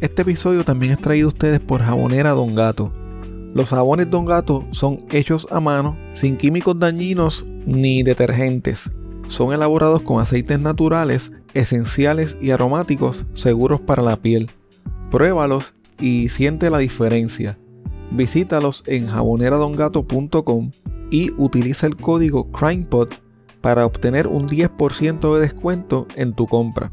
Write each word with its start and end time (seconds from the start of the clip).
Este 0.00 0.22
episodio 0.22 0.64
también 0.64 0.92
es 0.92 1.00
traído 1.00 1.26
a 1.26 1.32
ustedes 1.32 1.58
por 1.58 1.80
Jabonera 1.80 2.30
Don 2.30 2.54
Gato. 2.54 2.92
Los 3.52 3.70
jabones 3.70 4.08
Don 4.08 4.26
Gato 4.26 4.64
son 4.70 5.00
hechos 5.10 5.48
a 5.50 5.58
mano, 5.58 5.96
sin 6.14 6.36
químicos 6.36 6.78
dañinos 6.78 7.44
ni 7.66 8.04
detergentes. 8.04 8.92
Son 9.26 9.52
elaborados 9.52 10.02
con 10.02 10.20
aceites 10.20 10.60
naturales, 10.60 11.32
esenciales 11.52 12.36
y 12.40 12.52
aromáticos 12.52 13.24
seguros 13.34 13.80
para 13.80 14.04
la 14.04 14.16
piel. 14.16 14.52
Pruébalos 15.10 15.74
y 15.98 16.28
siente 16.28 16.70
la 16.70 16.78
diferencia. 16.78 17.58
Visítalos 18.12 18.84
en 18.86 19.08
jaboneradongato.com 19.08 20.70
y 21.10 21.32
utiliza 21.38 21.88
el 21.88 21.96
código 21.96 22.52
CrimePod 22.52 23.08
para 23.60 23.84
obtener 23.84 24.28
un 24.28 24.46
10% 24.46 25.34
de 25.34 25.40
descuento 25.40 26.06
en 26.14 26.34
tu 26.34 26.46
compra. 26.46 26.92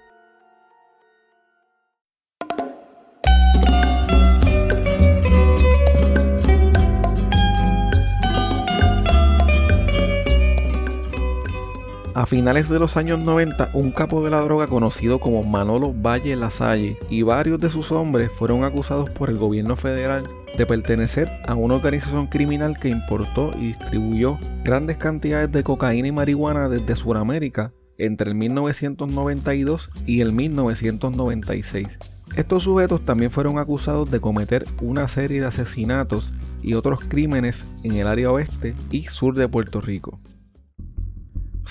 A 12.21 12.27
finales 12.27 12.69
de 12.69 12.77
los 12.77 12.97
años 12.97 13.17
90, 13.17 13.71
un 13.73 13.89
capo 13.89 14.23
de 14.23 14.29
la 14.29 14.41
droga 14.41 14.67
conocido 14.67 15.19
como 15.19 15.41
Manolo 15.41 15.91
Valle 15.91 16.35
Lasalle 16.35 16.99
y 17.09 17.23
varios 17.23 17.59
de 17.59 17.71
sus 17.71 17.91
hombres 17.91 18.31
fueron 18.31 18.63
acusados 18.63 19.09
por 19.09 19.31
el 19.31 19.39
gobierno 19.39 19.75
federal 19.75 20.21
de 20.55 20.65
pertenecer 20.67 21.31
a 21.47 21.55
una 21.55 21.73
organización 21.73 22.27
criminal 22.27 22.77
que 22.77 22.89
importó 22.89 23.49
y 23.57 23.69
distribuyó 23.69 24.37
grandes 24.63 24.97
cantidades 24.97 25.51
de 25.51 25.63
cocaína 25.63 26.09
y 26.09 26.11
marihuana 26.11 26.69
desde 26.69 26.95
Sudamérica 26.95 27.73
entre 27.97 28.29
el 28.29 28.35
1992 28.35 29.89
y 30.05 30.21
el 30.21 30.31
1996. 30.31 31.87
Estos 32.35 32.61
sujetos 32.61 33.03
también 33.03 33.31
fueron 33.31 33.57
acusados 33.57 34.11
de 34.11 34.21
cometer 34.21 34.65
una 34.79 35.07
serie 35.07 35.39
de 35.39 35.47
asesinatos 35.47 36.33
y 36.61 36.75
otros 36.75 36.99
crímenes 36.99 37.65
en 37.81 37.95
el 37.95 38.05
área 38.05 38.31
oeste 38.31 38.75
y 38.91 39.05
sur 39.05 39.33
de 39.33 39.47
Puerto 39.47 39.81
Rico. 39.81 40.19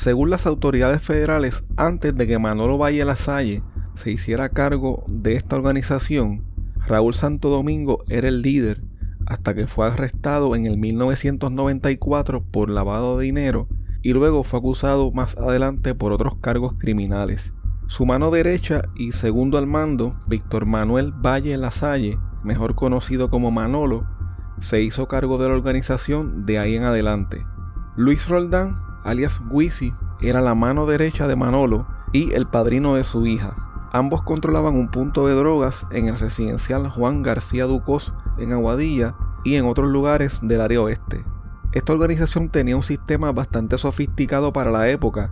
Según 0.00 0.30
las 0.30 0.46
autoridades 0.46 1.02
federales, 1.02 1.62
antes 1.76 2.16
de 2.16 2.26
que 2.26 2.38
Manolo 2.38 2.78
Valle 2.78 3.04
Lasalle 3.04 3.62
se 3.96 4.10
hiciera 4.10 4.48
cargo 4.48 5.04
de 5.08 5.34
esta 5.34 5.56
organización, 5.56 6.42
Raúl 6.86 7.12
Santo 7.12 7.50
Domingo 7.50 8.02
era 8.08 8.28
el 8.28 8.40
líder 8.40 8.80
hasta 9.26 9.52
que 9.52 9.66
fue 9.66 9.86
arrestado 9.86 10.56
en 10.56 10.64
el 10.64 10.78
1994 10.78 12.42
por 12.50 12.70
lavado 12.70 13.18
de 13.18 13.26
dinero 13.26 13.68
y 14.00 14.14
luego 14.14 14.42
fue 14.42 14.60
acusado 14.60 15.10
más 15.12 15.36
adelante 15.36 15.94
por 15.94 16.12
otros 16.12 16.36
cargos 16.40 16.76
criminales. 16.78 17.52
Su 17.86 18.06
mano 18.06 18.30
derecha 18.30 18.80
y 18.96 19.12
segundo 19.12 19.58
al 19.58 19.66
mando, 19.66 20.18
Víctor 20.26 20.64
Manuel 20.64 21.12
Valle 21.12 21.58
Lasalle, 21.58 22.18
mejor 22.42 22.74
conocido 22.74 23.28
como 23.28 23.50
Manolo, 23.50 24.06
se 24.62 24.80
hizo 24.80 25.08
cargo 25.08 25.36
de 25.36 25.48
la 25.48 25.54
organización 25.54 26.46
de 26.46 26.58
ahí 26.58 26.74
en 26.74 26.84
adelante. 26.84 27.44
Luis 27.96 28.26
Roldán 28.26 28.88
alias 29.04 29.40
Wisi, 29.50 29.94
era 30.20 30.40
la 30.40 30.54
mano 30.54 30.86
derecha 30.86 31.26
de 31.26 31.36
Manolo 31.36 31.86
y 32.12 32.32
el 32.32 32.46
padrino 32.46 32.94
de 32.94 33.04
su 33.04 33.26
hija. 33.26 33.54
Ambos 33.92 34.22
controlaban 34.22 34.76
un 34.76 34.88
punto 34.88 35.26
de 35.26 35.34
drogas 35.34 35.84
en 35.90 36.08
el 36.08 36.18
residencial 36.18 36.88
Juan 36.88 37.22
García 37.22 37.64
Ducos 37.64 38.14
en 38.38 38.52
Aguadilla 38.52 39.14
y 39.44 39.56
en 39.56 39.66
otros 39.66 39.90
lugares 39.90 40.38
del 40.42 40.60
área 40.60 40.80
oeste. 40.80 41.24
Esta 41.72 41.92
organización 41.92 42.48
tenía 42.48 42.76
un 42.76 42.82
sistema 42.82 43.32
bastante 43.32 43.78
sofisticado 43.78 44.52
para 44.52 44.70
la 44.70 44.88
época, 44.88 45.30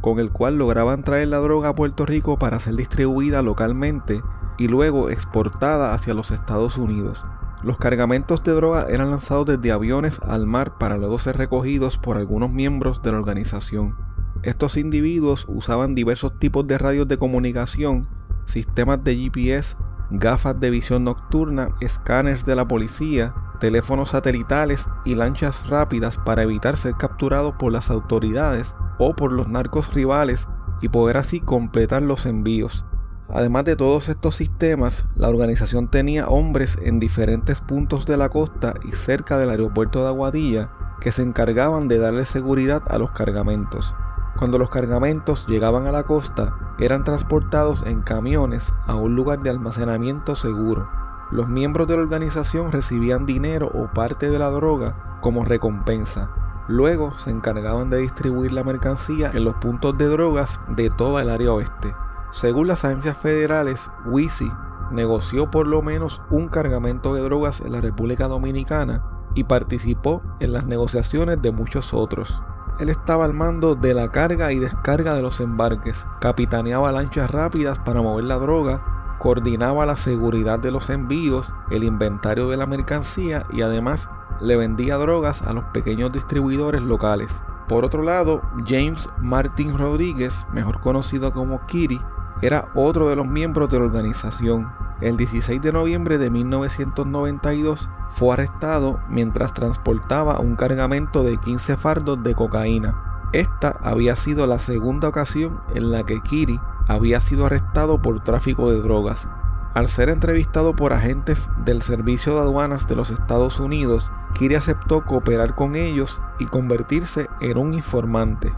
con 0.00 0.18
el 0.18 0.30
cual 0.30 0.58
lograban 0.58 1.02
traer 1.02 1.28
la 1.28 1.38
droga 1.38 1.70
a 1.70 1.74
Puerto 1.74 2.06
Rico 2.06 2.38
para 2.38 2.58
ser 2.58 2.76
distribuida 2.76 3.42
localmente 3.42 4.22
y 4.58 4.68
luego 4.68 5.10
exportada 5.10 5.94
hacia 5.94 6.14
los 6.14 6.30
Estados 6.30 6.76
Unidos. 6.76 7.24
Los 7.62 7.78
cargamentos 7.78 8.44
de 8.44 8.52
droga 8.52 8.86
eran 8.88 9.10
lanzados 9.10 9.46
desde 9.46 9.72
aviones 9.72 10.20
al 10.20 10.46
mar 10.46 10.78
para 10.78 10.96
luego 10.96 11.18
ser 11.18 11.36
recogidos 11.36 11.98
por 11.98 12.16
algunos 12.16 12.50
miembros 12.50 13.02
de 13.02 13.12
la 13.12 13.18
organización. 13.18 13.96
Estos 14.42 14.76
individuos 14.76 15.46
usaban 15.48 15.94
diversos 15.94 16.38
tipos 16.38 16.66
de 16.66 16.78
radios 16.78 17.08
de 17.08 17.16
comunicación, 17.16 18.08
sistemas 18.46 19.02
de 19.02 19.16
GPS, 19.16 19.76
gafas 20.10 20.58
de 20.60 20.70
visión 20.70 21.04
nocturna, 21.04 21.70
escáneres 21.80 22.44
de 22.44 22.56
la 22.56 22.68
policía, 22.68 23.34
teléfonos 23.58 24.10
satelitales 24.10 24.86
y 25.04 25.14
lanchas 25.14 25.66
rápidas 25.68 26.18
para 26.18 26.42
evitar 26.42 26.76
ser 26.76 26.94
capturados 26.94 27.54
por 27.56 27.72
las 27.72 27.90
autoridades 27.90 28.74
o 28.98 29.16
por 29.16 29.32
los 29.32 29.48
narcos 29.48 29.92
rivales 29.94 30.46
y 30.80 30.88
poder 30.88 31.16
así 31.16 31.40
completar 31.40 32.02
los 32.02 32.26
envíos. 32.26 32.84
Además 33.28 33.64
de 33.64 33.74
todos 33.74 34.08
estos 34.08 34.36
sistemas, 34.36 35.04
la 35.16 35.28
organización 35.28 35.88
tenía 35.88 36.28
hombres 36.28 36.78
en 36.80 37.00
diferentes 37.00 37.60
puntos 37.60 38.06
de 38.06 38.16
la 38.16 38.28
costa 38.28 38.74
y 38.84 38.92
cerca 38.92 39.36
del 39.36 39.50
aeropuerto 39.50 40.02
de 40.02 40.08
Aguadilla 40.08 40.70
que 41.00 41.10
se 41.10 41.22
encargaban 41.22 41.88
de 41.88 41.98
darle 41.98 42.24
seguridad 42.24 42.82
a 42.88 42.98
los 42.98 43.10
cargamentos. 43.10 43.94
Cuando 44.38 44.58
los 44.58 44.70
cargamentos 44.70 45.46
llegaban 45.48 45.86
a 45.86 45.92
la 45.92 46.04
costa, 46.04 46.54
eran 46.78 47.04
transportados 47.04 47.82
en 47.86 48.02
camiones 48.02 48.72
a 48.86 48.94
un 48.94 49.16
lugar 49.16 49.40
de 49.40 49.50
almacenamiento 49.50 50.36
seguro. 50.36 50.88
Los 51.32 51.48
miembros 51.48 51.88
de 51.88 51.96
la 51.96 52.02
organización 52.02 52.70
recibían 52.70 53.26
dinero 53.26 53.70
o 53.74 53.88
parte 53.88 54.30
de 54.30 54.38
la 54.38 54.50
droga 54.50 55.18
como 55.20 55.44
recompensa. 55.44 56.30
Luego 56.68 57.16
se 57.18 57.30
encargaban 57.30 57.90
de 57.90 57.98
distribuir 57.98 58.52
la 58.52 58.62
mercancía 58.62 59.30
en 59.34 59.44
los 59.44 59.56
puntos 59.56 59.96
de 59.98 60.06
drogas 60.06 60.60
de 60.68 60.90
toda 60.90 61.22
el 61.22 61.30
área 61.30 61.52
oeste. 61.52 61.94
Según 62.36 62.66
las 62.66 62.84
agencias 62.84 63.16
federales, 63.16 63.90
Wisi 64.04 64.52
negoció 64.90 65.50
por 65.50 65.66
lo 65.66 65.80
menos 65.80 66.20
un 66.28 66.48
cargamento 66.48 67.14
de 67.14 67.22
drogas 67.22 67.62
en 67.62 67.72
la 67.72 67.80
República 67.80 68.28
Dominicana 68.28 69.02
y 69.34 69.44
participó 69.44 70.20
en 70.38 70.52
las 70.52 70.66
negociaciones 70.66 71.40
de 71.40 71.50
muchos 71.50 71.94
otros. 71.94 72.42
Él 72.78 72.90
estaba 72.90 73.24
al 73.24 73.32
mando 73.32 73.74
de 73.74 73.94
la 73.94 74.12
carga 74.12 74.52
y 74.52 74.58
descarga 74.58 75.14
de 75.14 75.22
los 75.22 75.40
embarques, 75.40 76.04
capitaneaba 76.20 76.92
lanchas 76.92 77.30
rápidas 77.30 77.78
para 77.78 78.02
mover 78.02 78.24
la 78.24 78.36
droga, 78.36 79.16
coordinaba 79.18 79.86
la 79.86 79.96
seguridad 79.96 80.58
de 80.58 80.72
los 80.72 80.90
envíos, 80.90 81.50
el 81.70 81.84
inventario 81.84 82.50
de 82.50 82.58
la 82.58 82.66
mercancía 82.66 83.46
y 83.50 83.62
además 83.62 84.10
le 84.42 84.56
vendía 84.56 84.98
drogas 84.98 85.40
a 85.40 85.54
los 85.54 85.64
pequeños 85.72 86.12
distribuidores 86.12 86.82
locales. 86.82 87.32
Por 87.66 87.86
otro 87.86 88.02
lado, 88.02 88.42
James 88.66 89.08
Martin 89.18 89.78
Rodríguez, 89.78 90.46
mejor 90.52 90.80
conocido 90.80 91.32
como 91.32 91.64
Kiri, 91.66 91.98
era 92.42 92.68
otro 92.74 93.08
de 93.08 93.16
los 93.16 93.26
miembros 93.26 93.70
de 93.70 93.78
la 93.78 93.86
organización. 93.86 94.70
el 95.00 95.16
16 95.16 95.60
de 95.60 95.72
noviembre 95.72 96.16
de 96.16 96.30
1992 96.30 97.88
fue 98.10 98.32
arrestado 98.32 98.98
mientras 99.08 99.52
transportaba 99.52 100.38
un 100.38 100.56
cargamento 100.56 101.22
de 101.22 101.36
15 101.36 101.76
fardos 101.76 102.22
de 102.22 102.34
cocaína. 102.34 103.28
Esta 103.32 103.76
había 103.82 104.16
sido 104.16 104.46
la 104.46 104.58
segunda 104.58 105.08
ocasión 105.08 105.60
en 105.74 105.90
la 105.90 106.04
que 106.04 106.22
Kiri 106.22 106.60
había 106.88 107.20
sido 107.20 107.46
arrestado 107.46 108.00
por 108.00 108.22
tráfico 108.22 108.70
de 108.70 108.80
drogas. 108.80 109.28
Al 109.74 109.88
ser 109.88 110.08
entrevistado 110.08 110.74
por 110.74 110.94
agentes 110.94 111.50
del 111.64 111.82
Servicio 111.82 112.34
de 112.34 112.40
Aduanas 112.40 112.88
de 112.88 112.96
los 112.96 113.10
Estados 113.10 113.60
Unidos, 113.60 114.10
Kiri 114.32 114.54
aceptó 114.54 115.04
cooperar 115.04 115.54
con 115.54 115.76
ellos 115.76 116.22
y 116.38 116.46
convertirse 116.46 117.28
en 117.40 117.58
un 117.58 117.74
informante. 117.74 118.54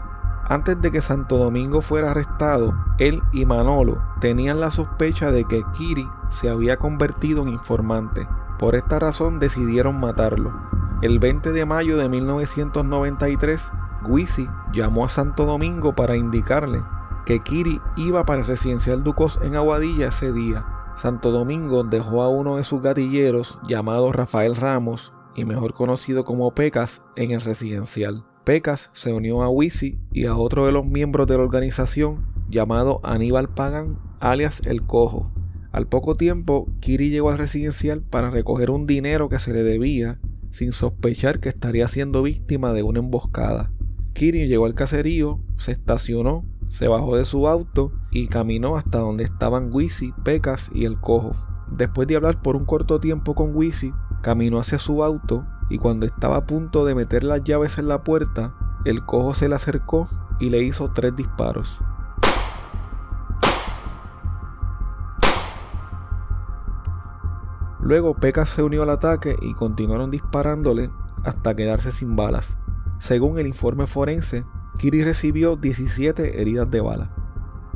Antes 0.49 0.81
de 0.81 0.91
que 0.91 1.03
Santo 1.03 1.37
Domingo 1.37 1.81
fuera 1.81 2.09
arrestado, 2.09 2.73
él 2.97 3.21
y 3.31 3.45
Manolo 3.45 4.01
tenían 4.19 4.59
la 4.59 4.71
sospecha 4.71 5.29
de 5.29 5.45
que 5.45 5.63
Kiri 5.73 6.09
se 6.31 6.49
había 6.49 6.77
convertido 6.77 7.43
en 7.43 7.49
informante. 7.49 8.27
Por 8.57 8.75
esta 8.75 8.97
razón 8.97 9.39
decidieron 9.39 9.99
matarlo. 9.99 10.51
El 11.03 11.19
20 11.19 11.51
de 11.51 11.65
mayo 11.65 11.97
de 11.97 12.09
1993, 12.09 13.71
Guisi 14.07 14.49
llamó 14.73 15.05
a 15.05 15.09
Santo 15.09 15.45
Domingo 15.45 15.93
para 15.93 16.15
indicarle 16.15 16.81
que 17.27 17.41
Kiri 17.41 17.79
iba 17.95 18.25
para 18.25 18.41
el 18.41 18.47
residencial 18.47 19.03
Ducos 19.03 19.37
en 19.43 19.55
Aguadilla 19.55 20.07
ese 20.07 20.33
día. 20.33 20.65
Santo 20.95 21.29
Domingo 21.29 21.83
dejó 21.83 22.23
a 22.23 22.29
uno 22.29 22.57
de 22.57 22.63
sus 22.63 22.81
gatilleros, 22.81 23.59
llamado 23.67 24.11
Rafael 24.11 24.55
Ramos, 24.55 25.13
y 25.35 25.45
mejor 25.45 25.75
conocido 25.75 26.25
como 26.25 26.55
Pecas, 26.55 27.03
en 27.15 27.29
el 27.29 27.41
residencial. 27.41 28.25
Pecas 28.49 28.89
se 28.93 29.13
unió 29.13 29.43
a 29.43 29.49
Wisi 29.49 29.99
y 30.11 30.25
a 30.25 30.35
otro 30.35 30.65
de 30.65 30.71
los 30.71 30.83
miembros 30.83 31.27
de 31.27 31.37
la 31.37 31.43
organización 31.43 32.25
llamado 32.49 32.99
Aníbal 33.03 33.47
Pagan, 33.47 33.99
alias 34.19 34.63
El 34.65 34.81
Cojo. 34.81 35.29
Al 35.71 35.85
poco 35.85 36.15
tiempo, 36.15 36.67
Kiri 36.79 37.11
llegó 37.11 37.29
al 37.29 37.37
residencial 37.37 38.01
para 38.01 38.31
recoger 38.31 38.71
un 38.71 38.87
dinero 38.87 39.29
que 39.29 39.37
se 39.37 39.53
le 39.53 39.61
debía, 39.61 40.17
sin 40.49 40.71
sospechar 40.71 41.39
que 41.39 41.49
estaría 41.49 41.87
siendo 41.87 42.23
víctima 42.23 42.73
de 42.73 42.81
una 42.81 42.97
emboscada. 42.97 43.69
Kiri 44.13 44.47
llegó 44.47 44.65
al 44.65 44.73
caserío, 44.73 45.39
se 45.57 45.71
estacionó, 45.71 46.43
se 46.69 46.87
bajó 46.87 47.17
de 47.17 47.25
su 47.25 47.47
auto 47.47 47.91
y 48.09 48.29
caminó 48.29 48.77
hasta 48.77 48.97
donde 48.97 49.25
estaban 49.25 49.71
Wisi, 49.71 50.11
Pecas 50.23 50.71
y 50.73 50.85
el 50.85 50.99
Cojo. 50.99 51.35
Después 51.69 52.07
de 52.07 52.15
hablar 52.15 52.41
por 52.41 52.55
un 52.55 52.65
corto 52.65 52.99
tiempo 52.99 53.35
con 53.35 53.55
Wisi, 53.55 53.93
caminó 54.23 54.57
hacia 54.57 54.79
su 54.79 55.03
auto 55.03 55.45
y 55.69 55.77
cuando 55.77 56.05
estaba 56.05 56.37
a 56.37 56.45
punto 56.45 56.85
de 56.85 56.95
meter 56.95 57.23
las 57.23 57.43
llaves 57.43 57.77
en 57.77 57.87
la 57.87 58.03
puerta, 58.03 58.53
el 58.85 59.05
cojo 59.05 59.33
se 59.33 59.47
le 59.47 59.55
acercó 59.55 60.07
y 60.39 60.49
le 60.49 60.63
hizo 60.63 60.91
tres 60.91 61.15
disparos. 61.15 61.79
Luego 67.81 68.13
Pecas 68.13 68.49
se 68.49 68.61
unió 68.61 68.83
al 68.83 68.89
ataque 68.89 69.35
y 69.41 69.53
continuaron 69.53 70.11
disparándole 70.11 70.91
hasta 71.23 71.55
quedarse 71.55 71.91
sin 71.91 72.15
balas. 72.15 72.57
Según 72.99 73.39
el 73.39 73.47
informe 73.47 73.87
forense, 73.87 74.45
Kiri 74.77 75.03
recibió 75.03 75.55
17 75.55 76.41
heridas 76.41 76.69
de 76.69 76.81
bala. 76.81 77.09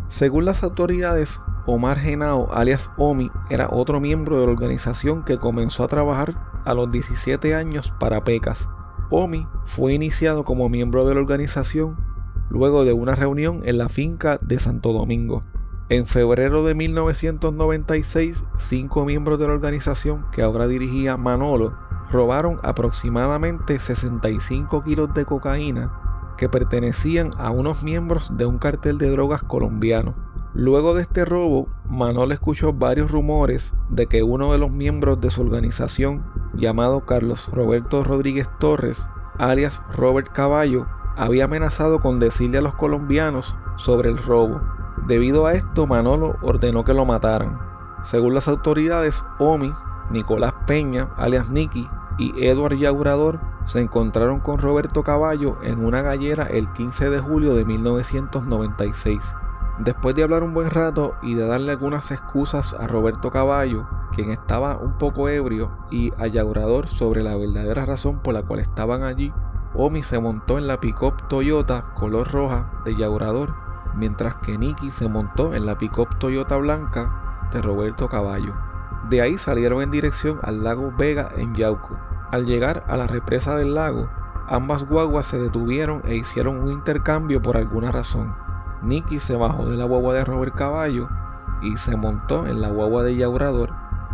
Según 0.09 0.45
las 0.45 0.63
autoridades, 0.63 1.39
Omar 1.65 1.97
Genao, 1.97 2.53
alias 2.53 2.91
Omi, 2.97 3.31
era 3.49 3.69
otro 3.71 3.99
miembro 3.99 4.39
de 4.39 4.45
la 4.45 4.51
organización 4.51 5.23
que 5.23 5.37
comenzó 5.37 5.83
a 5.83 5.87
trabajar 5.87 6.52
a 6.65 6.73
los 6.73 6.91
17 6.91 7.55
años 7.55 7.93
para 7.99 8.23
Pecas. 8.23 8.67
Omi 9.09 9.47
fue 9.65 9.93
iniciado 9.93 10.43
como 10.43 10.69
miembro 10.69 11.05
de 11.05 11.13
la 11.13 11.21
organización 11.21 11.97
luego 12.49 12.85
de 12.85 12.93
una 12.93 13.15
reunión 13.15 13.61
en 13.65 13.77
la 13.77 13.89
finca 13.89 14.37
de 14.41 14.59
Santo 14.59 14.93
Domingo. 14.93 15.43
En 15.89 16.05
febrero 16.05 16.63
de 16.63 16.75
1996, 16.75 18.43
cinco 18.57 19.05
miembros 19.05 19.39
de 19.39 19.47
la 19.47 19.53
organización 19.53 20.25
que 20.31 20.41
ahora 20.41 20.67
dirigía 20.67 21.17
Manolo 21.17 21.73
robaron 22.11 22.59
aproximadamente 22.63 23.79
65 23.79 24.83
kilos 24.83 25.13
de 25.13 25.25
cocaína 25.25 25.91
que 26.37 26.49
pertenecían 26.49 27.31
a 27.37 27.51
unos 27.51 27.83
miembros 27.83 28.31
de 28.37 28.45
un 28.45 28.57
cartel 28.57 28.97
de 28.97 29.09
drogas 29.09 29.43
colombiano. 29.43 30.15
Luego 30.53 30.93
de 30.93 31.01
este 31.01 31.25
robo, 31.25 31.67
Manolo 31.89 32.33
escuchó 32.33 32.73
varios 32.73 33.09
rumores 33.09 33.73
de 33.89 34.05
que 34.07 34.23
uno 34.23 34.51
de 34.51 34.59
los 34.59 34.71
miembros 34.71 35.19
de 35.19 35.31
su 35.31 35.41
organización, 35.41 36.23
llamado 36.53 37.01
Carlos 37.01 37.49
Roberto 37.51 38.03
Rodríguez 38.03 38.47
Torres, 38.59 39.09
alias 39.37 39.81
Robert 39.91 40.31
Caballo, 40.31 40.85
había 41.15 41.45
amenazado 41.45 41.99
con 41.99 42.19
decirle 42.19 42.59
a 42.59 42.61
los 42.61 42.75
colombianos 42.75 43.55
sobre 43.77 44.09
el 44.09 44.17
robo. 44.17 44.61
Debido 45.07 45.45
a 45.45 45.53
esto, 45.53 45.87
Manolo 45.87 46.37
ordenó 46.41 46.83
que 46.83 46.93
lo 46.93 47.05
mataran. 47.05 47.59
Según 48.03 48.33
las 48.33 48.47
autoridades, 48.47 49.23
Omi, 49.39 49.73
Nicolás 50.09 50.53
Peña, 50.65 51.09
alias 51.17 51.49
Nicky, 51.49 51.87
y 52.17 52.45
Edward 52.45 52.75
Yaurador 52.75 53.39
se 53.65 53.81
encontraron 53.81 54.39
con 54.39 54.59
Roberto 54.59 55.03
Caballo 55.03 55.57
en 55.63 55.83
una 55.83 56.01
gallera 56.01 56.43
el 56.43 56.71
15 56.71 57.09
de 57.09 57.19
julio 57.19 57.55
de 57.55 57.65
1996. 57.65 59.35
Después 59.79 60.15
de 60.15 60.21
hablar 60.21 60.43
un 60.43 60.53
buen 60.53 60.69
rato 60.69 61.15
y 61.23 61.33
de 61.33 61.47
darle 61.47 61.71
algunas 61.71 62.11
excusas 62.11 62.75
a 62.75 62.85
Roberto 62.85 63.31
Caballo, 63.31 63.87
quien 64.15 64.29
estaba 64.29 64.77
un 64.77 64.99
poco 64.99 65.29
ebrio, 65.29 65.71
y 65.89 66.13
a 66.19 66.27
Yaurador 66.27 66.87
sobre 66.87 67.23
la 67.23 67.35
verdadera 67.35 67.85
razón 67.85 68.19
por 68.19 68.35
la 68.35 68.43
cual 68.43 68.59
estaban 68.59 69.01
allí, 69.01 69.33
Omi 69.73 70.03
se 70.03 70.19
montó 70.19 70.59
en 70.59 70.67
la 70.67 70.79
pickup 70.79 71.27
Toyota 71.27 71.81
color 71.95 72.31
roja 72.31 72.69
de 72.85 72.95
Yaurador, 72.95 73.55
mientras 73.95 74.35
que 74.35 74.59
Nicky 74.59 74.91
se 74.91 75.09
montó 75.09 75.55
en 75.55 75.65
la 75.65 75.79
pickup 75.79 76.19
Toyota 76.19 76.57
blanca 76.57 77.49
de 77.51 77.59
Roberto 77.59 78.07
Caballo. 78.07 78.53
De 79.09 79.21
ahí 79.21 79.39
salieron 79.39 79.81
en 79.81 79.89
dirección 79.89 80.39
al 80.43 80.63
lago 80.63 80.93
Vega 80.95 81.31
en 81.35 81.55
Yauco. 81.55 81.97
Al 82.31 82.45
llegar 82.45 82.83
a 82.87 82.95
la 82.95 83.07
represa 83.07 83.55
del 83.55 83.73
lago, 83.73 84.07
ambas 84.47 84.87
guaguas 84.87 85.25
se 85.25 85.39
detuvieron 85.39 86.03
e 86.05 86.15
hicieron 86.15 86.57
un 86.57 86.71
intercambio 86.71 87.41
por 87.41 87.57
alguna 87.57 87.91
razón. 87.91 88.35
Nicky 88.83 89.19
se 89.19 89.37
bajó 89.37 89.65
de 89.65 89.77
la 89.77 89.85
guagua 89.85 90.13
de 90.13 90.25
Robert 90.25 90.53
Caballo 90.55 91.07
y 91.61 91.77
se 91.77 91.95
montó 91.95 92.45
en 92.45 92.59
la 92.61 92.69
guagua 92.69 93.03
de 93.03 93.15
Yaurador. 93.15 93.69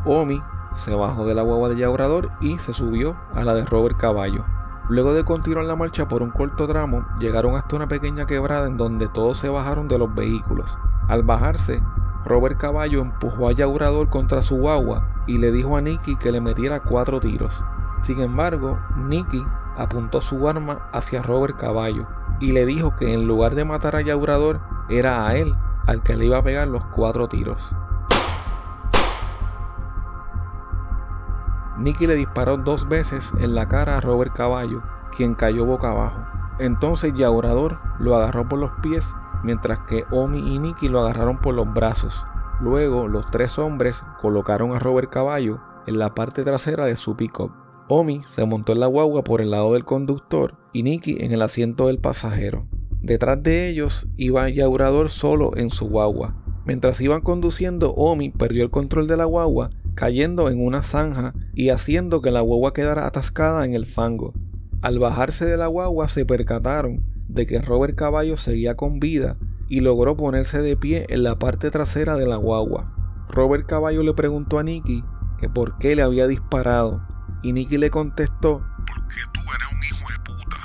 Omi 0.06 0.44
se 0.76 0.94
bajó 0.94 1.26
de 1.26 1.34
la 1.34 1.42
guagua 1.42 1.70
de 1.70 1.78
Yaurador 1.78 2.30
y 2.40 2.60
se 2.60 2.74
subió 2.74 3.16
a 3.34 3.44
la 3.44 3.56
de 3.56 3.66
Robert 3.66 3.98
Caballo. 3.98 4.46
Luego 4.88 5.14
de 5.14 5.24
continuar 5.24 5.66
la 5.66 5.76
marcha 5.76 6.08
por 6.08 6.22
un 6.22 6.30
corto 6.30 6.68
tramo, 6.68 7.06
llegaron 7.20 7.56
hasta 7.56 7.76
una 7.76 7.88
pequeña 7.88 8.28
quebrada 8.28 8.68
en 8.68 8.78
donde 8.78 9.08
todos 9.08 9.40
se 9.40 9.50
bajaron 9.50 9.88
de 9.88 9.98
los 9.98 10.14
vehículos. 10.14 10.78
Al 11.08 11.24
bajarse, 11.24 11.82
Robert 12.26 12.58
Caballo 12.60 13.02
empujó 13.02 13.50
a 13.50 13.54
Yaurador 13.54 14.10
contra 14.10 14.44
su 14.44 14.58
guagua 14.58 15.24
y 15.26 15.40
le 15.40 15.52
dijo 15.52 15.78
a 15.78 15.82
Nicky 15.82 16.16
que 16.16 16.32
le 16.32 16.42
metiera 16.42 16.82
cuatro 16.82 17.20
tiros. 17.20 17.60
Sin 18.02 18.22
embargo, 18.22 18.78
Nicky 18.98 19.44
apuntó 19.78 20.22
su 20.22 20.48
arma 20.48 20.90
hacia 20.92 21.24
Robert 21.24 21.58
Caballo 21.58 22.08
y 22.40 22.52
le 22.52 22.66
dijo 22.66 22.96
que 22.96 23.14
en 23.14 23.28
lugar 23.28 23.56
de 23.56 23.66
matar 23.66 23.96
a 23.96 24.02
Yaurador 24.02 24.60
era 24.90 25.28
a 25.28 25.36
él 25.36 25.56
al 25.88 26.04
que 26.04 26.16
le 26.16 26.26
iba 26.26 26.38
a 26.38 26.44
pegar 26.44 26.68
los 26.68 26.86
cuatro 26.86 27.28
tiros. 27.28 27.74
Nicky 31.78 32.08
le 32.08 32.16
disparó 32.16 32.58
dos 32.58 32.88
veces 32.90 33.32
en 33.38 33.56
la 33.56 33.68
cara 33.68 33.98
a 33.98 34.02
Robert 34.02 34.34
Caballo, 34.34 34.84
quien 35.16 35.34
cayó 35.34 35.66
boca 35.66 35.92
abajo. 35.92 36.20
Entonces 36.60 37.14
Yaurador 37.16 37.80
lo 38.00 38.16
agarró 38.16 38.48
por 38.48 38.60
los 38.60 38.72
pies, 38.82 39.16
mientras 39.44 39.80
que 39.88 40.06
Omi 40.12 40.40
y 40.40 40.60
Nicky 40.60 40.90
lo 40.90 41.00
agarraron 41.00 41.38
por 41.38 41.56
los 41.56 41.74
brazos. 41.74 42.26
Luego 42.60 43.08
los 43.08 43.32
tres 43.32 43.58
hombres 43.58 44.04
colocaron 44.20 44.76
a 44.76 44.80
Robert 44.80 45.10
Caballo 45.10 45.60
en 45.88 45.98
la 45.98 46.14
parte 46.14 46.44
trasera 46.44 46.86
de 46.86 46.98
su 46.98 47.16
pick-up. 47.16 47.69
Omi 47.92 48.22
se 48.36 48.46
montó 48.46 48.74
en 48.74 48.82
la 48.82 48.86
guagua 48.86 49.24
por 49.24 49.42
el 49.42 49.50
lado 49.50 49.74
del 49.74 49.84
conductor 49.84 50.54
y 50.74 50.84
Nicky 50.84 51.18
en 51.22 51.32
el 51.32 51.42
asiento 51.42 51.88
del 51.88 51.98
pasajero. 51.98 52.68
Detrás 53.02 53.42
de 53.42 53.68
ellos 53.68 54.06
iba 54.16 54.48
Yaurador 54.48 55.10
solo 55.10 55.58
en 55.58 55.72
su 55.72 55.90
guagua. 55.90 56.36
Mientras 56.66 57.02
iban 57.02 57.22
conduciendo, 57.22 57.96
Omi 57.96 58.30
perdió 58.30 58.62
el 58.64 58.70
control 58.70 59.08
de 59.08 59.18
la 59.18 59.26
guagua, 59.26 59.72
cayendo 59.96 60.52
en 60.52 60.64
una 60.64 60.84
zanja 60.84 61.34
y 61.56 61.70
haciendo 61.70 62.22
que 62.22 62.30
la 62.30 62.42
guagua 62.42 62.74
quedara 62.74 63.08
atascada 63.08 63.66
en 63.66 63.74
el 63.74 63.88
fango. 63.88 64.36
Al 64.84 65.00
bajarse 65.00 65.46
de 65.46 65.58
la 65.58 65.66
guagua 65.66 66.10
se 66.10 66.28
percataron 66.28 67.04
de 67.28 67.48
que 67.48 67.60
Robert 67.60 67.96
Caballo 67.96 68.38
seguía 68.38 68.76
con 68.76 69.00
vida 69.00 69.36
y 69.68 69.80
logró 69.80 70.16
ponerse 70.16 70.62
de 70.62 70.78
pie 70.78 71.08
en 71.10 71.24
la 71.24 71.40
parte 71.40 71.72
trasera 71.72 72.18
de 72.18 72.28
la 72.28 72.36
guagua. 72.36 72.94
Robert 73.30 73.66
Caballo 73.66 74.04
le 74.04 74.14
preguntó 74.14 74.60
a 74.60 74.64
Nicky 74.64 75.04
que 75.40 75.50
por 75.50 75.80
qué 75.80 75.96
le 75.96 76.04
había 76.04 76.28
disparado 76.28 77.09
y 77.42 77.54
Nicky 77.54 77.78
le 77.78 77.90
contestó, 77.90 78.62
porque 78.86 79.20
tú 79.32 79.40
eres 79.56 79.72
un 79.72 79.84
hijo 79.84 80.12
de 80.12 80.20
puta. 80.20 80.58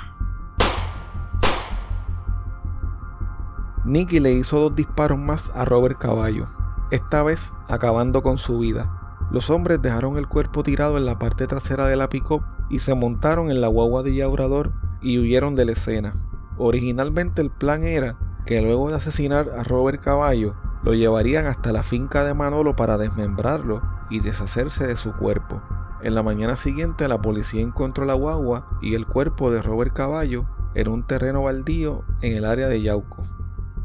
Nicky 3.85 4.19
le 4.19 4.33
hizo 4.33 4.59
dos 4.59 4.75
disparos 4.75 5.17
más 5.17 5.51
a 5.55 5.65
Robert 5.65 5.97
Caballo, 5.97 6.47
esta 6.91 7.23
vez 7.23 7.51
acabando 7.67 8.21
con 8.23 8.37
su 8.37 8.59
vida. 8.59 8.91
Los 9.31 9.49
hombres 9.49 9.81
dejaron 9.81 10.17
el 10.17 10.27
cuerpo 10.27 10.63
tirado 10.63 10.97
en 10.97 11.05
la 11.05 11.17
parte 11.17 11.47
trasera 11.47 11.85
de 11.87 11.95
la 11.95 12.09
pick 12.09 12.27
y 12.69 12.79
se 12.79 12.93
montaron 12.93 13.51
en 13.51 13.61
la 13.61 13.67
guagua 13.67 14.03
de 14.03 14.13
Yaurador 14.15 14.71
y 15.01 15.19
huyeron 15.19 15.55
de 15.55 15.65
la 15.65 15.71
escena. 15.71 16.13
Originalmente 16.57 17.41
el 17.41 17.51
plan 17.51 17.83
era 17.83 18.17
que 18.45 18.61
luego 18.61 18.89
de 18.89 18.95
asesinar 18.95 19.49
a 19.57 19.63
Robert 19.63 20.01
Caballo, 20.01 20.55
lo 20.83 20.93
llevarían 20.93 21.47
hasta 21.47 21.71
la 21.71 21.81
finca 21.81 22.23
de 22.23 22.35
Manolo 22.35 22.75
para 22.75 22.97
desmembrarlo 22.97 23.81
y 24.09 24.19
deshacerse 24.19 24.87
de 24.87 24.97
su 24.97 25.13
cuerpo. 25.13 25.61
En 26.01 26.13
la 26.15 26.23
mañana 26.23 26.55
siguiente 26.55 27.07
la 27.07 27.21
policía 27.21 27.61
encontró 27.61 28.05
la 28.05 28.13
guagua 28.13 28.67
y 28.81 28.95
el 28.95 29.05
cuerpo 29.05 29.49
de 29.51 29.61
Robert 29.61 29.93
Caballo 29.93 30.45
en 30.75 30.87
un 30.89 31.03
terreno 31.03 31.43
baldío 31.43 32.03
en 32.21 32.33
el 32.37 32.45
área 32.45 32.67
de 32.67 32.81
Yauco. 32.81 33.23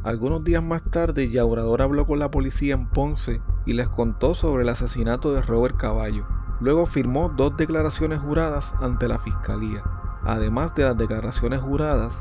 Algunos 0.03 0.43
días 0.45 0.63
más 0.63 0.83
tarde, 0.83 1.31
Yaurador 1.31 1.83
habló 1.83 2.07
con 2.07 2.19
la 2.19 2.31
policía 2.31 2.75
en 2.75 2.89
Ponce 2.89 3.43
y 3.67 3.75
les 3.75 3.89
contó 3.89 4.35
sobre 4.35 4.63
el 4.63 4.69
asesinato 4.71 5.33
de 5.33 5.43
Robert 5.43 5.77
Caballo. 5.77 6.27
Luego 6.61 6.87
firmó 6.87 7.29
dos 7.29 7.57
declaraciones 7.57 8.19
juradas 8.21 8.75
ante 8.81 9.09
la 9.09 9.19
fiscalía. 9.19 9.83
Además 10.23 10.75
de 10.75 10.85
las 10.85 10.97
declaraciones 10.97 11.61
juradas, 11.61 12.13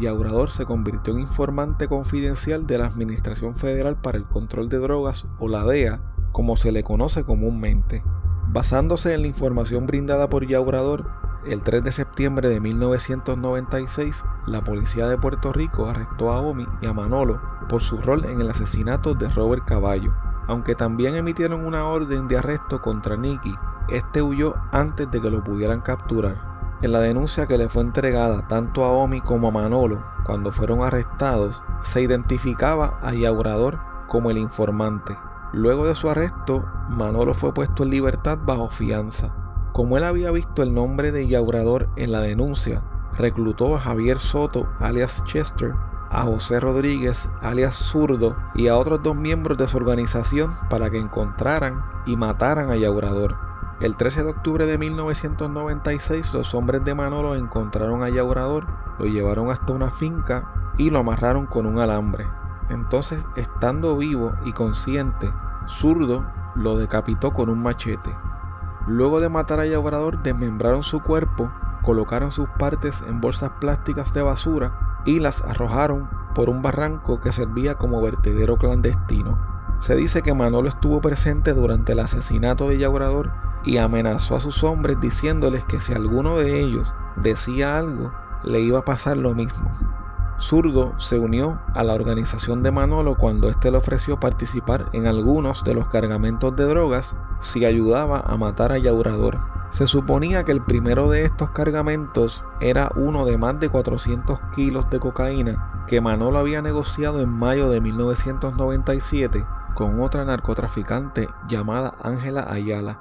Yaurador 0.00 0.50
se 0.50 0.64
convirtió 0.64 1.14
en 1.14 1.20
informante 1.20 1.88
confidencial 1.88 2.66
de 2.66 2.78
la 2.78 2.86
Administración 2.86 3.56
Federal 3.56 3.96
para 3.96 4.18
el 4.18 4.24
Control 4.24 4.68
de 4.68 4.78
Drogas 4.78 5.26
o 5.38 5.48
la 5.48 5.64
DEA, 5.64 6.00
como 6.32 6.56
se 6.56 6.72
le 6.72 6.82
conoce 6.82 7.24
comúnmente. 7.24 8.02
Basándose 8.48 9.14
en 9.14 9.22
la 9.22 9.28
información 9.28 9.86
brindada 9.86 10.28
por 10.28 10.46
Yaurador, 10.46 11.06
el 11.46 11.62
3 11.62 11.82
de 11.82 11.92
septiembre 11.92 12.48
de 12.48 12.60
1996, 12.60 14.22
la 14.46 14.62
policía 14.62 15.08
de 15.08 15.18
Puerto 15.18 15.52
Rico 15.52 15.88
arrestó 15.88 16.30
a 16.32 16.40
Omi 16.40 16.66
y 16.80 16.86
a 16.86 16.92
Manolo 16.92 17.40
por 17.68 17.82
su 17.82 17.96
rol 17.96 18.24
en 18.26 18.40
el 18.40 18.50
asesinato 18.50 19.14
de 19.14 19.28
Robert 19.28 19.64
Caballo, 19.64 20.12
aunque 20.46 20.74
también 20.74 21.16
emitieron 21.16 21.64
una 21.66 21.86
orden 21.86 22.28
de 22.28 22.38
arresto 22.38 22.80
contra 22.80 23.16
Nicky. 23.16 23.54
Este 23.88 24.22
huyó 24.22 24.54
antes 24.70 25.10
de 25.10 25.20
que 25.20 25.30
lo 25.30 25.42
pudieran 25.42 25.80
capturar. 25.80 26.52
En 26.82 26.92
la 26.92 27.00
denuncia 27.00 27.46
que 27.46 27.58
le 27.58 27.68
fue 27.68 27.82
entregada 27.82 28.46
tanto 28.48 28.84
a 28.84 28.92
Omi 28.92 29.20
como 29.20 29.48
a 29.48 29.52
Manolo 29.52 30.04
cuando 30.24 30.52
fueron 30.52 30.82
arrestados, 30.82 31.62
se 31.82 32.02
identificaba 32.02 32.98
a 33.02 33.12
Yaurador 33.14 33.78
como 34.08 34.30
el 34.30 34.38
informante. 34.38 35.16
Luego 35.52 35.86
de 35.86 35.94
su 35.94 36.08
arresto, 36.08 36.64
Manolo 36.88 37.34
fue 37.34 37.52
puesto 37.52 37.82
en 37.82 37.90
libertad 37.90 38.38
bajo 38.44 38.68
fianza. 38.70 39.34
Como 39.72 39.98
él 39.98 40.04
había 40.04 40.30
visto 40.30 40.62
el 40.62 40.72
nombre 40.72 41.12
de 41.12 41.26
Yaurador 41.28 41.88
en 41.96 42.10
la 42.10 42.20
denuncia, 42.20 42.82
reclutó 43.18 43.76
a 43.76 43.80
Javier 43.80 44.18
Soto, 44.18 44.66
alias 44.80 45.22
Chester, 45.24 45.74
a 46.10 46.22
José 46.22 46.58
Rodríguez, 46.58 47.28
alias 47.40 47.76
Zurdo, 47.76 48.34
y 48.54 48.68
a 48.68 48.76
otros 48.76 49.02
dos 49.02 49.14
miembros 49.14 49.58
de 49.58 49.68
su 49.68 49.76
organización 49.76 50.54
para 50.70 50.88
que 50.88 50.98
encontraran 50.98 51.84
y 52.06 52.16
mataran 52.16 52.70
a 52.70 52.76
Yaurador. 52.76 53.36
El 53.80 53.96
13 53.96 54.24
de 54.24 54.30
octubre 54.30 54.64
de 54.64 54.78
1996 54.78 56.32
los 56.32 56.54
hombres 56.54 56.84
de 56.84 56.94
Manolo 56.94 57.34
encontraron 57.34 58.02
a 58.02 58.08
Yaurador, 58.08 58.66
lo 58.98 59.06
llevaron 59.06 59.50
hasta 59.50 59.72
una 59.72 59.90
finca 59.90 60.74
y 60.78 60.90
lo 60.90 61.00
amarraron 61.00 61.46
con 61.46 61.66
un 61.66 61.78
alambre. 61.78 62.26
Entonces, 62.68 63.24
estando 63.36 63.96
vivo 63.96 64.32
y 64.44 64.52
consciente, 64.52 65.32
Zurdo 65.68 66.24
lo 66.54 66.76
decapitó 66.76 67.32
con 67.32 67.48
un 67.48 67.62
machete. 67.62 68.14
Luego 68.86 69.20
de 69.20 69.28
matar 69.28 69.60
a 69.60 69.66
Yaurador, 69.66 70.22
desmembraron 70.22 70.82
su 70.82 71.00
cuerpo, 71.00 71.50
colocaron 71.82 72.32
sus 72.32 72.48
partes 72.48 73.02
en 73.06 73.20
bolsas 73.20 73.50
plásticas 73.60 74.12
de 74.12 74.22
basura 74.22 75.00
y 75.04 75.20
las 75.20 75.42
arrojaron 75.42 76.08
por 76.34 76.48
un 76.48 76.62
barranco 76.62 77.20
que 77.20 77.32
servía 77.32 77.76
como 77.76 78.00
vertedero 78.00 78.56
clandestino. 78.56 79.38
Se 79.80 79.94
dice 79.94 80.22
que 80.22 80.34
Manolo 80.34 80.68
estuvo 80.68 81.00
presente 81.00 81.54
durante 81.54 81.92
el 81.92 82.00
asesinato 82.00 82.68
de 82.68 82.78
Yaurador 82.78 83.32
y 83.64 83.78
amenazó 83.78 84.36
a 84.36 84.40
sus 84.40 84.62
hombres 84.64 85.00
diciéndoles 85.00 85.64
que 85.64 85.80
si 85.80 85.92
alguno 85.92 86.38
de 86.38 86.60
ellos 86.60 86.94
decía 87.16 87.78
algo, 87.78 88.12
le 88.44 88.60
iba 88.60 88.80
a 88.80 88.84
pasar 88.84 89.16
lo 89.16 89.34
mismo. 89.34 89.70
Zurdo 90.42 90.98
se 90.98 91.20
unió 91.20 91.60
a 91.72 91.84
la 91.84 91.94
organización 91.94 92.64
de 92.64 92.72
Manolo 92.72 93.14
cuando 93.14 93.48
éste 93.48 93.70
le 93.70 93.76
ofreció 93.76 94.18
participar 94.18 94.88
en 94.92 95.06
algunos 95.06 95.62
de 95.62 95.72
los 95.72 95.86
cargamentos 95.86 96.56
de 96.56 96.64
drogas 96.64 97.14
si 97.40 97.64
ayudaba 97.64 98.18
a 98.26 98.36
matar 98.36 98.72
a 98.72 98.78
Yaurador. 98.78 99.38
Se 99.70 99.86
suponía 99.86 100.42
que 100.44 100.50
el 100.50 100.60
primero 100.60 101.08
de 101.08 101.24
estos 101.24 101.50
cargamentos 101.50 102.44
era 102.60 102.90
uno 102.96 103.24
de 103.24 103.38
más 103.38 103.60
de 103.60 103.68
400 103.68 104.40
kilos 104.52 104.90
de 104.90 104.98
cocaína 104.98 105.84
que 105.86 106.00
Manolo 106.00 106.40
había 106.40 106.60
negociado 106.60 107.20
en 107.20 107.28
mayo 107.28 107.70
de 107.70 107.80
1997 107.80 109.46
con 109.76 110.00
otra 110.00 110.24
narcotraficante 110.24 111.28
llamada 111.48 111.94
Ángela 112.02 112.52
Ayala. 112.52 113.00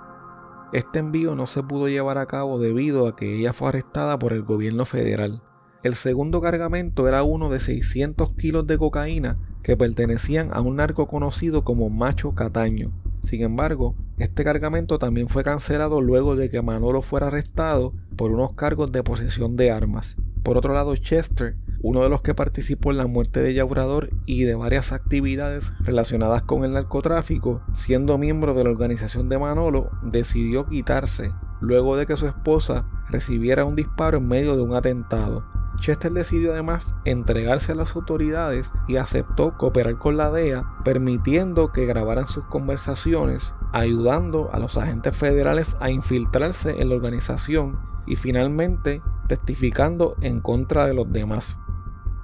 Este 0.73 0.99
envío 0.99 1.33
no 1.33 1.47
se 1.47 1.63
pudo 1.63 1.87
llevar 1.87 2.19
a 2.19 2.27
cabo 2.27 2.59
debido 2.59 3.07
a 3.07 3.15
que 3.15 3.35
ella 3.35 3.51
fue 3.51 3.69
arrestada 3.69 4.19
por 4.19 4.31
el 4.31 4.43
gobierno 4.43 4.85
federal. 4.85 5.41
El 5.83 5.95
segundo 5.95 6.41
cargamento 6.41 7.07
era 7.07 7.23
uno 7.23 7.49
de 7.49 7.59
600 7.59 8.33
kilos 8.35 8.67
de 8.67 8.77
cocaína 8.77 9.37
que 9.63 9.77
pertenecían 9.77 10.49
a 10.53 10.61
un 10.61 10.75
narco 10.75 11.07
conocido 11.07 11.63
como 11.63 11.89
Macho 11.89 12.33
Cataño. 12.35 12.91
Sin 13.23 13.41
embargo, 13.41 13.95
este 14.17 14.43
cargamento 14.43 14.99
también 14.99 15.27
fue 15.27 15.43
cancelado 15.43 16.01
luego 16.01 16.35
de 16.35 16.49
que 16.49 16.61
Manolo 16.61 17.01
fuera 17.01 17.27
arrestado 17.27 17.93
por 18.15 18.31
unos 18.31 18.53
cargos 18.53 18.91
de 18.91 19.03
posesión 19.03 19.55
de 19.55 19.71
armas. 19.71 20.15
Por 20.43 20.57
otro 20.57 20.73
lado, 20.73 20.95
Chester 20.95 21.55
uno 21.83 22.03
de 22.03 22.09
los 22.09 22.21
que 22.21 22.35
participó 22.35 22.91
en 22.91 22.97
la 22.97 23.07
muerte 23.07 23.41
de 23.41 23.53
Yaurador 23.53 24.11
y 24.25 24.43
de 24.43 24.55
varias 24.55 24.91
actividades 24.91 25.73
relacionadas 25.79 26.43
con 26.43 26.63
el 26.63 26.73
narcotráfico, 26.73 27.61
siendo 27.73 28.17
miembro 28.17 28.53
de 28.53 28.63
la 28.63 28.69
organización 28.69 29.29
de 29.29 29.39
Manolo, 29.39 29.89
decidió 30.03 30.67
quitarse 30.67 31.31
luego 31.59 31.97
de 31.97 32.05
que 32.05 32.17
su 32.17 32.27
esposa 32.27 32.85
recibiera 33.09 33.65
un 33.65 33.75
disparo 33.75 34.19
en 34.19 34.27
medio 34.27 34.55
de 34.55 34.61
un 34.61 34.75
atentado. 34.75 35.43
Chester 35.81 36.11
decidió 36.11 36.53
además 36.53 36.95
entregarse 37.05 37.71
a 37.71 37.75
las 37.75 37.95
autoridades 37.95 38.69
y 38.87 38.97
aceptó 38.97 39.57
cooperar 39.57 39.97
con 39.97 40.15
la 40.15 40.29
DEA, 40.29 40.63
permitiendo 40.85 41.71
que 41.71 41.87
grabaran 41.87 42.27
sus 42.27 42.45
conversaciones, 42.45 43.53
ayudando 43.73 44.51
a 44.53 44.59
los 44.59 44.77
agentes 44.77 45.17
federales 45.17 45.75
a 45.79 45.89
infiltrarse 45.89 46.81
en 46.81 46.89
la 46.89 46.95
organización 46.95 47.79
y 48.05 48.15
finalmente 48.15 49.01
testificando 49.27 50.15
en 50.21 50.39
contra 50.39 50.85
de 50.85 50.93
los 50.93 51.11
demás. 51.11 51.57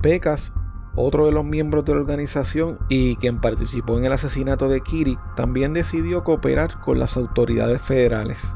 Pecas, 0.01 0.53
otro 0.95 1.25
de 1.25 1.31
los 1.31 1.43
miembros 1.43 1.83
de 1.85 1.95
la 1.95 2.01
organización 2.01 2.77
y 2.89 3.15
quien 3.15 3.41
participó 3.41 3.97
en 3.97 4.05
el 4.05 4.13
asesinato 4.13 4.69
de 4.69 4.81
Kiri, 4.81 5.17
también 5.35 5.73
decidió 5.73 6.23
cooperar 6.23 6.79
con 6.79 6.99
las 6.99 7.17
autoridades 7.17 7.81
federales. 7.81 8.53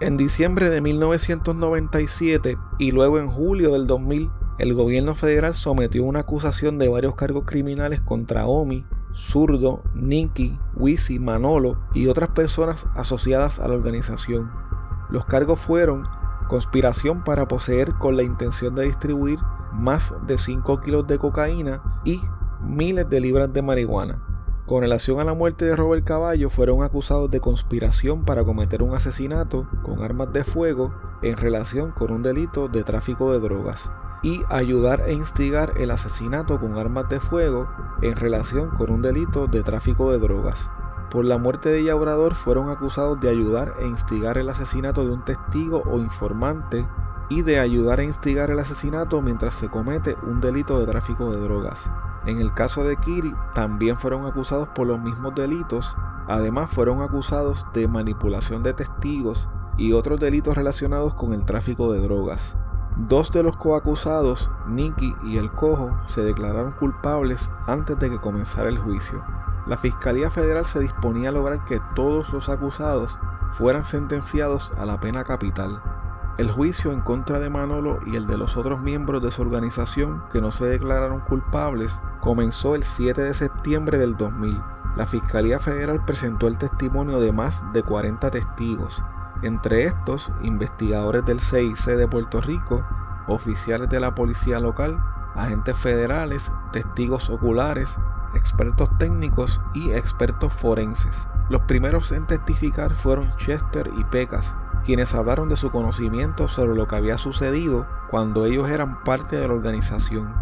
En 0.00 0.16
diciembre 0.16 0.70
de 0.70 0.80
1997 0.80 2.56
y 2.78 2.92
luego 2.92 3.18
en 3.18 3.26
julio 3.26 3.72
del 3.72 3.88
2000, 3.88 4.30
el 4.58 4.74
gobierno 4.74 5.14
federal 5.14 5.54
sometió 5.54 6.02
una 6.02 6.20
acusación 6.20 6.78
de 6.78 6.88
varios 6.88 7.14
cargos 7.14 7.44
criminales 7.46 8.00
contra 8.00 8.46
Omi, 8.46 8.84
Zurdo, 9.14 9.84
Nicky, 9.94 10.58
Wisi, 10.74 11.20
Manolo 11.20 11.78
y 11.94 12.08
otras 12.08 12.30
personas 12.30 12.84
asociadas 12.96 13.60
a 13.60 13.68
la 13.68 13.74
organización. 13.74 14.50
Los 15.10 15.26
cargos 15.26 15.60
fueron 15.60 16.08
conspiración 16.48 17.22
para 17.22 17.46
poseer 17.46 17.94
con 17.94 18.16
la 18.16 18.24
intención 18.24 18.74
de 18.74 18.86
distribuir 18.86 19.38
más 19.72 20.12
de 20.26 20.38
5 20.38 20.80
kilos 20.80 21.06
de 21.06 21.18
cocaína 21.18 21.80
y 22.04 22.20
miles 22.60 23.08
de 23.08 23.20
libras 23.20 23.52
de 23.52 23.62
marihuana. 23.62 24.24
Con 24.66 24.82
relación 24.82 25.20
a 25.20 25.24
la 25.24 25.34
muerte 25.34 25.66
de 25.66 25.76
Robert 25.76 26.04
Caballo, 26.04 26.50
fueron 26.50 26.82
acusados 26.82 27.30
de 27.30 27.40
conspiración 27.40 28.24
para 28.24 28.44
cometer 28.44 28.82
un 28.82 28.94
asesinato 28.94 29.68
con 29.84 30.02
armas 30.02 30.32
de 30.32 30.42
fuego 30.42 30.92
en 31.22 31.36
relación 31.36 31.92
con 31.92 32.10
un 32.10 32.22
delito 32.22 32.66
de 32.68 32.82
tráfico 32.82 33.32
de 33.32 33.38
drogas 33.38 33.88
y 34.22 34.44
ayudar 34.48 35.02
e 35.06 35.12
instigar 35.12 35.74
el 35.76 35.90
asesinato 35.90 36.58
con 36.58 36.78
armas 36.78 37.08
de 37.08 37.20
fuego 37.20 37.68
en 38.02 38.16
relación 38.16 38.70
con 38.70 38.90
un 38.90 39.02
delito 39.02 39.46
de 39.46 39.62
tráfico 39.62 40.10
de 40.10 40.18
drogas. 40.18 40.68
Por 41.10 41.24
la 41.24 41.38
muerte 41.38 41.70
de 41.70 41.84
Yaurador 41.84 42.34
fueron 42.34 42.68
acusados 42.68 43.18
de 43.20 43.30
ayudar 43.30 43.74
e 43.80 43.86
instigar 43.86 44.36
el 44.36 44.50
asesinato 44.50 45.04
de 45.04 45.12
un 45.12 45.24
testigo 45.24 45.82
o 45.86 45.98
informante 45.98 46.86
y 47.30 47.42
de 47.42 47.58
ayudar 47.58 48.00
a 48.00 48.04
instigar 48.04 48.50
el 48.50 48.58
asesinato 48.58 49.22
mientras 49.22 49.54
se 49.54 49.68
comete 49.68 50.16
un 50.22 50.40
delito 50.40 50.78
de 50.78 50.86
tráfico 50.86 51.30
de 51.30 51.40
drogas. 51.40 51.80
En 52.26 52.40
el 52.40 52.52
caso 52.52 52.84
de 52.84 52.96
Kiri 52.96 53.34
también 53.54 53.98
fueron 53.98 54.26
acusados 54.26 54.68
por 54.68 54.86
los 54.86 55.00
mismos 55.00 55.34
delitos, 55.34 55.96
además 56.26 56.70
fueron 56.70 57.00
acusados 57.00 57.64
de 57.72 57.88
manipulación 57.88 58.62
de 58.62 58.74
testigos 58.74 59.48
y 59.78 59.92
otros 59.92 60.20
delitos 60.20 60.56
relacionados 60.56 61.14
con 61.14 61.32
el 61.32 61.44
tráfico 61.44 61.92
de 61.92 62.00
drogas. 62.00 62.56
Dos 62.98 63.30
de 63.30 63.44
los 63.44 63.56
coacusados, 63.56 64.50
Nicky 64.66 65.14
y 65.22 65.36
el 65.36 65.52
Cojo, 65.52 65.96
se 66.08 66.22
declararon 66.22 66.72
culpables 66.72 67.48
antes 67.68 67.96
de 68.00 68.10
que 68.10 68.18
comenzara 68.18 68.68
el 68.68 68.78
juicio. 68.78 69.22
La 69.68 69.78
Fiscalía 69.78 70.32
Federal 70.32 70.64
se 70.64 70.80
disponía 70.80 71.28
a 71.28 71.32
lograr 71.32 71.64
que 71.64 71.80
todos 71.94 72.32
los 72.32 72.48
acusados 72.48 73.16
fueran 73.52 73.84
sentenciados 73.84 74.72
a 74.76 74.84
la 74.84 74.98
pena 74.98 75.22
capital, 75.22 75.80
el 76.38 76.50
juicio 76.50 76.90
en 76.90 77.00
contra 77.00 77.38
de 77.38 77.50
Manolo 77.50 78.00
y 78.04 78.16
el 78.16 78.26
de 78.26 78.36
los 78.36 78.56
otros 78.56 78.80
miembros 78.80 79.22
de 79.22 79.30
su 79.30 79.42
organización 79.42 80.24
que 80.32 80.40
no 80.40 80.50
se 80.50 80.64
declararon 80.64 81.20
culpables 81.20 82.00
comenzó 82.20 82.74
el 82.74 82.82
7 82.82 83.22
de 83.22 83.34
septiembre 83.34 83.98
del 83.98 84.16
2000. 84.16 84.60
La 84.96 85.06
Fiscalía 85.06 85.60
Federal 85.60 86.04
presentó 86.04 86.48
el 86.48 86.58
testimonio 86.58 87.20
de 87.20 87.30
más 87.30 87.62
de 87.72 87.84
40 87.84 88.30
testigos, 88.30 89.02
entre 89.42 89.84
estos 89.84 90.30
investigadores 90.42 91.24
del 91.24 91.40
CIC 91.40 91.96
de 91.96 92.08
Puerto 92.08 92.40
Rico, 92.40 92.84
oficiales 93.26 93.88
de 93.88 94.00
la 94.00 94.14
policía 94.14 94.60
local, 94.60 94.98
agentes 95.34 95.76
federales, 95.76 96.50
testigos 96.72 97.30
oculares, 97.30 97.96
expertos 98.34 98.88
técnicos 98.98 99.60
y 99.74 99.90
expertos 99.90 100.52
forenses. 100.52 101.28
Los 101.48 101.62
primeros 101.62 102.12
en 102.12 102.26
testificar 102.26 102.94
fueron 102.94 103.34
Chester 103.36 103.90
y 103.96 104.04
Pecas, 104.04 104.52
quienes 104.84 105.14
hablaron 105.14 105.48
de 105.48 105.56
su 105.56 105.70
conocimiento 105.70 106.48
sobre 106.48 106.76
lo 106.76 106.86
que 106.86 106.96
había 106.96 107.18
sucedido 107.18 107.86
cuando 108.10 108.44
ellos 108.44 108.68
eran 108.68 109.02
parte 109.02 109.36
de 109.36 109.48
la 109.48 109.54
organización. 109.54 110.32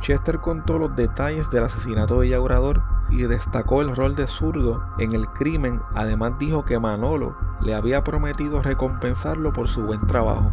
Chester 0.00 0.38
contó 0.38 0.78
los 0.78 0.94
detalles 0.94 1.50
del 1.50 1.64
asesinato 1.64 2.20
de 2.20 2.30
Yaurador 2.30 2.82
y 3.08 3.22
destacó 3.22 3.82
el 3.82 3.94
rol 3.94 4.14
de 4.14 4.26
zurdo 4.26 4.84
en 4.98 5.14
el 5.14 5.28
crimen, 5.28 5.80
además 5.94 6.32
dijo 6.38 6.64
que 6.64 6.78
Manolo 6.78 7.36
le 7.60 7.74
había 7.74 8.04
prometido 8.04 8.62
recompensarlo 8.62 9.52
por 9.52 9.68
su 9.68 9.82
buen 9.82 10.06
trabajo. 10.06 10.50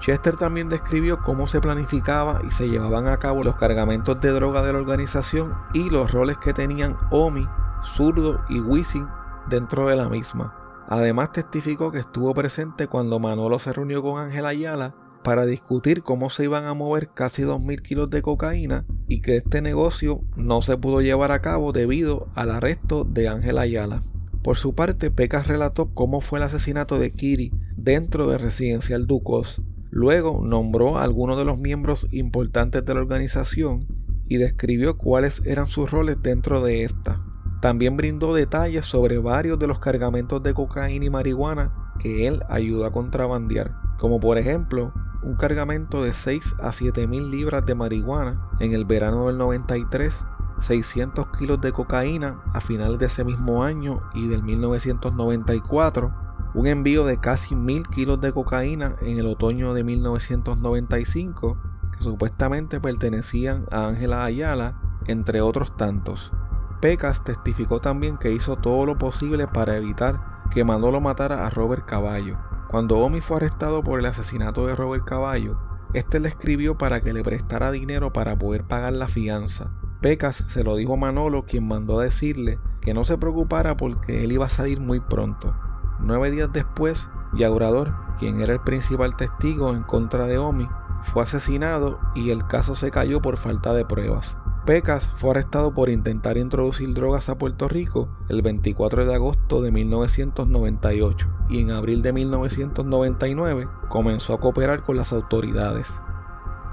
Chester 0.00 0.36
también 0.36 0.68
describió 0.68 1.18
cómo 1.18 1.48
se 1.48 1.60
planificaba 1.60 2.40
y 2.46 2.50
se 2.52 2.68
llevaban 2.68 3.08
a 3.08 3.16
cabo 3.18 3.42
los 3.42 3.56
cargamentos 3.56 4.20
de 4.20 4.30
droga 4.30 4.62
de 4.62 4.72
la 4.72 4.78
organización 4.78 5.54
y 5.74 5.90
los 5.90 6.12
roles 6.12 6.38
que 6.38 6.52
tenían 6.52 6.96
Omi, 7.10 7.48
Zurdo 7.96 8.40
y 8.48 8.60
Wisin 8.60 9.08
dentro 9.48 9.88
de 9.88 9.96
la 9.96 10.08
misma. 10.08 10.54
Además 10.88 11.32
testificó 11.32 11.90
que 11.90 11.98
estuvo 11.98 12.32
presente 12.32 12.86
cuando 12.86 13.18
Manolo 13.18 13.58
se 13.58 13.72
reunió 13.72 14.02
con 14.02 14.22
Ángel 14.22 14.46
Ayala 14.46 14.94
para 15.22 15.44
discutir 15.44 16.02
cómo 16.02 16.30
se 16.30 16.44
iban 16.44 16.64
a 16.64 16.74
mover 16.74 17.10
casi 17.10 17.42
2.000 17.42 17.82
kilos 17.82 18.08
de 18.08 18.22
cocaína 18.22 18.86
y 19.08 19.20
que 19.20 19.36
este 19.36 19.60
negocio 19.60 20.20
no 20.36 20.62
se 20.62 20.76
pudo 20.76 21.02
llevar 21.02 21.32
a 21.32 21.42
cabo 21.42 21.72
debido 21.72 22.28
al 22.34 22.50
arresto 22.50 23.04
de 23.04 23.28
Ángel 23.28 23.58
Ayala. 23.58 24.00
Por 24.48 24.56
su 24.56 24.74
parte, 24.74 25.10
Pecas 25.10 25.46
relató 25.46 25.92
cómo 25.92 26.22
fue 26.22 26.38
el 26.38 26.42
asesinato 26.42 26.98
de 26.98 27.10
Kiri 27.10 27.52
dentro 27.76 28.26
del 28.26 28.38
residencial 28.38 29.06
Ducos. 29.06 29.60
Luego 29.90 30.40
nombró 30.42 30.96
a 30.96 31.02
algunos 31.02 31.36
de 31.36 31.44
los 31.44 31.58
miembros 31.58 32.06
importantes 32.12 32.82
de 32.82 32.94
la 32.94 33.00
organización 33.00 33.86
y 34.26 34.38
describió 34.38 34.96
cuáles 34.96 35.44
eran 35.44 35.66
sus 35.66 35.90
roles 35.90 36.22
dentro 36.22 36.62
de 36.62 36.84
esta. 36.84 37.20
También 37.60 37.98
brindó 37.98 38.32
detalles 38.32 38.86
sobre 38.86 39.18
varios 39.18 39.58
de 39.58 39.66
los 39.66 39.80
cargamentos 39.80 40.42
de 40.42 40.54
cocaína 40.54 41.04
y 41.04 41.10
marihuana 41.10 41.92
que 42.00 42.26
él 42.26 42.40
ayudó 42.48 42.86
a 42.86 42.90
contrabandear, 42.90 43.74
como 43.98 44.18
por 44.18 44.38
ejemplo 44.38 44.94
un 45.22 45.36
cargamento 45.36 46.02
de 46.02 46.14
6 46.14 46.54
a 46.62 46.72
7 46.72 47.06
mil 47.06 47.30
libras 47.30 47.66
de 47.66 47.74
marihuana 47.74 48.48
en 48.60 48.72
el 48.72 48.86
verano 48.86 49.26
del 49.26 49.36
93, 49.36 50.24
600 50.60 51.28
kilos 51.38 51.60
de 51.60 51.72
cocaína 51.72 52.40
a 52.52 52.60
finales 52.60 52.98
de 52.98 53.06
ese 53.06 53.24
mismo 53.24 53.64
año 53.64 54.00
y 54.14 54.28
del 54.28 54.42
1994, 54.42 56.12
un 56.54 56.66
envío 56.66 57.04
de 57.04 57.18
casi 57.18 57.54
mil 57.54 57.86
kilos 57.88 58.20
de 58.20 58.32
cocaína 58.32 58.94
en 59.00 59.18
el 59.18 59.26
otoño 59.26 59.74
de 59.74 59.84
1995 59.84 61.58
que 61.92 62.02
supuestamente 62.02 62.80
pertenecían 62.80 63.66
a 63.70 63.88
Ángela 63.88 64.24
Ayala, 64.24 64.80
entre 65.06 65.40
otros 65.40 65.76
tantos. 65.76 66.32
Pecas 66.80 67.24
testificó 67.24 67.80
también 67.80 68.18
que 68.18 68.32
hizo 68.32 68.56
todo 68.56 68.86
lo 68.86 68.98
posible 68.98 69.46
para 69.46 69.76
evitar 69.76 70.20
que 70.50 70.64
Manolo 70.64 71.00
matara 71.00 71.46
a 71.46 71.50
Robert 71.50 71.84
Caballo, 71.84 72.38
cuando 72.68 72.98
Omi 72.98 73.22
fue 73.22 73.38
arrestado 73.38 73.82
por 73.82 73.98
el 73.98 74.04
asesinato 74.04 74.66
de 74.66 74.76
Robert 74.76 75.02
Caballo, 75.04 75.58
este 75.94 76.20
le 76.20 76.28
escribió 76.28 76.76
para 76.76 77.00
que 77.00 77.14
le 77.14 77.24
prestara 77.24 77.70
dinero 77.70 78.12
para 78.12 78.38
poder 78.38 78.64
pagar 78.64 78.92
la 78.92 79.08
fianza. 79.08 79.70
Pecas 80.00 80.44
se 80.48 80.62
lo 80.62 80.76
dijo 80.76 80.94
a 80.94 80.96
Manolo, 80.96 81.44
quien 81.44 81.66
mandó 81.66 81.98
a 81.98 82.04
decirle 82.04 82.60
que 82.80 82.94
no 82.94 83.04
se 83.04 83.18
preocupara 83.18 83.76
porque 83.76 84.22
él 84.22 84.30
iba 84.30 84.46
a 84.46 84.50
salir 84.50 84.78
muy 84.78 85.00
pronto. 85.00 85.54
Nueve 85.98 86.30
días 86.30 86.50
después, 86.52 87.08
Yaurador, 87.32 87.92
quien 88.18 88.40
era 88.40 88.52
el 88.52 88.60
principal 88.60 89.16
testigo 89.16 89.70
en 89.70 89.82
contra 89.82 90.26
de 90.26 90.38
Omi, 90.38 90.68
fue 91.02 91.24
asesinado 91.24 91.98
y 92.14 92.30
el 92.30 92.46
caso 92.46 92.76
se 92.76 92.92
cayó 92.92 93.20
por 93.20 93.36
falta 93.38 93.72
de 93.72 93.84
pruebas. 93.84 94.36
Pecas 94.66 95.10
fue 95.14 95.30
arrestado 95.30 95.72
por 95.72 95.88
intentar 95.88 96.36
introducir 96.36 96.92
drogas 96.92 97.28
a 97.28 97.38
Puerto 97.38 97.68
Rico 97.68 98.08
el 98.28 98.42
24 98.42 99.06
de 99.06 99.14
agosto 99.14 99.62
de 99.62 99.72
1998 99.72 101.26
y 101.48 101.60
en 101.60 101.70
abril 101.70 102.02
de 102.02 102.12
1999 102.12 103.66
comenzó 103.88 104.34
a 104.34 104.40
cooperar 104.40 104.84
con 104.84 104.96
las 104.96 105.12
autoridades. 105.12 106.02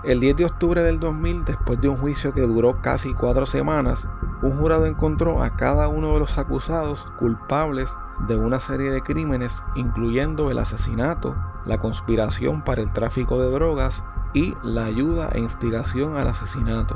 El 0.05 0.19
10 0.19 0.37
de 0.37 0.45
octubre 0.45 0.83
del 0.83 0.99
2000, 0.99 1.45
después 1.45 1.81
de 1.81 1.89
un 1.89 1.97
juicio 1.97 2.31
que 2.31 2.41
duró 2.41 2.79
casi 2.79 3.15
cuatro 3.15 3.47
semanas, 3.47 4.07
un 4.43 4.51
jurado 4.51 4.85
encontró 4.85 5.41
a 5.41 5.55
cada 5.55 5.87
uno 5.87 6.13
de 6.13 6.19
los 6.19 6.37
acusados 6.37 7.07
culpables 7.17 7.91
de 8.27 8.35
una 8.35 8.59
serie 8.59 8.91
de 8.91 9.01
crímenes, 9.01 9.63
incluyendo 9.73 10.51
el 10.51 10.59
asesinato, 10.59 11.35
la 11.65 11.79
conspiración 11.79 12.61
para 12.61 12.83
el 12.83 12.93
tráfico 12.93 13.41
de 13.41 13.49
drogas 13.49 14.03
y 14.35 14.53
la 14.61 14.85
ayuda 14.85 15.29
e 15.33 15.39
instigación 15.39 16.15
al 16.17 16.27
asesinato. 16.27 16.95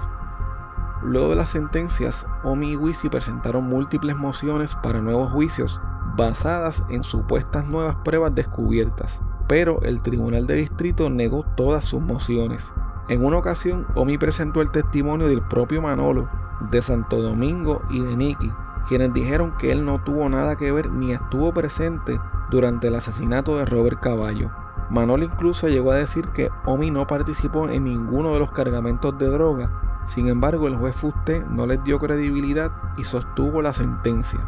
Luego 1.01 1.31
de 1.31 1.37
las 1.37 1.49
sentencias, 1.49 2.27
Omi 2.43 2.73
y 2.73 2.75
Wisi 2.75 3.09
presentaron 3.09 3.63
múltiples 3.63 4.17
mociones 4.17 4.75
para 4.75 5.01
nuevos 5.01 5.31
juicios 5.31 5.81
basadas 6.15 6.83
en 6.89 7.01
supuestas 7.01 7.65
nuevas 7.65 7.95
pruebas 8.03 8.35
descubiertas, 8.35 9.19
pero 9.47 9.81
el 9.81 10.03
Tribunal 10.03 10.45
de 10.45 10.57
Distrito 10.57 11.09
negó 11.09 11.43
todas 11.55 11.85
sus 11.85 12.01
mociones. 12.01 12.71
En 13.09 13.25
una 13.25 13.37
ocasión, 13.37 13.85
Omi 13.95 14.17
presentó 14.17 14.61
el 14.61 14.71
testimonio 14.71 15.27
del 15.27 15.41
propio 15.41 15.81
Manolo, 15.81 16.29
de 16.71 16.81
Santo 16.81 17.21
Domingo 17.21 17.81
y 17.89 18.01
de 18.01 18.15
Nicky, 18.15 18.53
quienes 18.87 19.13
dijeron 19.13 19.57
que 19.57 19.71
él 19.71 19.83
no 19.83 20.01
tuvo 20.01 20.29
nada 20.29 20.55
que 20.55 20.71
ver 20.71 20.89
ni 20.89 21.11
estuvo 21.11 21.53
presente 21.53 22.21
durante 22.49 22.87
el 22.87 22.95
asesinato 22.95 23.57
de 23.57 23.65
Robert 23.65 23.99
Caballo. 23.99 24.51
Manolo 24.89 25.25
incluso 25.25 25.67
llegó 25.67 25.91
a 25.91 25.95
decir 25.95 26.29
que 26.29 26.49
Omi 26.65 26.89
no 26.89 27.05
participó 27.05 27.67
en 27.67 27.83
ninguno 27.83 28.33
de 28.33 28.39
los 28.39 28.51
cargamentos 28.51 29.17
de 29.17 29.27
droga 29.27 29.69
sin 30.09 30.27
embargo, 30.27 30.67
el 30.67 30.75
juez 30.75 30.95
Fuste 30.95 31.45
no 31.51 31.67
les 31.67 31.83
dio 31.83 31.99
credibilidad 31.99 32.71
y 32.97 33.03
sostuvo 33.03 33.61
la 33.61 33.73
sentencia. 33.73 34.39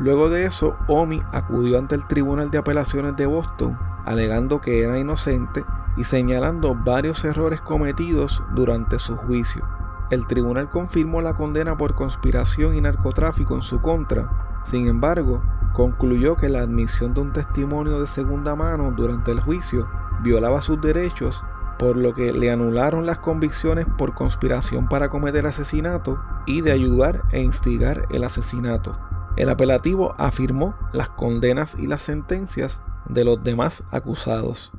Luego 0.00 0.28
de 0.28 0.46
eso, 0.46 0.76
Omi 0.88 1.22
acudió 1.30 1.78
ante 1.78 1.94
el 1.94 2.04
Tribunal 2.08 2.50
de 2.50 2.58
Apelaciones 2.58 3.14
de 3.16 3.26
Boston, 3.26 3.78
alegando 4.04 4.60
que 4.60 4.82
era 4.82 4.98
inocente 4.98 5.64
y 5.96 6.04
señalando 6.04 6.74
varios 6.74 7.24
errores 7.24 7.60
cometidos 7.60 8.42
durante 8.54 8.98
su 8.98 9.16
juicio. 9.16 9.64
El 10.10 10.26
tribunal 10.26 10.68
confirmó 10.68 11.20
la 11.20 11.34
condena 11.34 11.76
por 11.76 11.94
conspiración 11.94 12.74
y 12.74 12.80
narcotráfico 12.80 13.54
en 13.54 13.62
su 13.62 13.80
contra. 13.80 14.62
Sin 14.64 14.86
embargo, 14.86 15.42
concluyó 15.72 16.36
que 16.36 16.48
la 16.48 16.60
admisión 16.60 17.12
de 17.14 17.20
un 17.20 17.32
testimonio 17.32 18.00
de 18.00 18.06
segunda 18.06 18.54
mano 18.54 18.92
durante 18.92 19.32
el 19.32 19.40
juicio 19.40 19.88
violaba 20.22 20.62
sus 20.62 20.80
derechos 20.80 21.42
por 21.78 21.96
lo 21.96 22.14
que 22.14 22.32
le 22.32 22.50
anularon 22.50 23.06
las 23.06 23.18
convicciones 23.18 23.86
por 23.98 24.14
conspiración 24.14 24.88
para 24.88 25.08
cometer 25.08 25.46
asesinato 25.46 26.18
y 26.46 26.62
de 26.62 26.72
ayudar 26.72 27.22
e 27.32 27.42
instigar 27.42 28.06
el 28.10 28.24
asesinato. 28.24 28.98
El 29.36 29.50
apelativo 29.50 30.14
afirmó 30.16 30.74
las 30.92 31.10
condenas 31.10 31.76
y 31.78 31.86
las 31.86 32.00
sentencias 32.02 32.80
de 33.08 33.24
los 33.24 33.42
demás 33.44 33.82
acusados. 33.90 34.72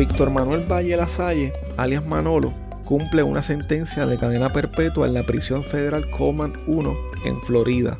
Víctor 0.00 0.30
Manuel 0.30 0.64
Valle 0.64 0.96
Lasalle, 0.96 1.52
alias 1.76 2.06
Manolo, 2.06 2.54
cumple 2.86 3.22
una 3.22 3.42
sentencia 3.42 4.06
de 4.06 4.16
cadena 4.16 4.50
perpetua 4.50 5.06
en 5.06 5.12
la 5.12 5.24
prisión 5.24 5.62
federal 5.62 6.10
Coleman 6.10 6.54
1 6.66 6.96
en 7.26 7.42
Florida 7.42 7.98